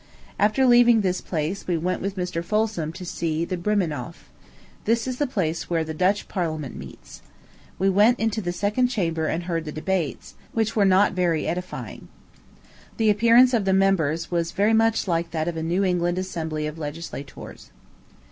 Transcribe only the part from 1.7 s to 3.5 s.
went with Mr. Folsom to see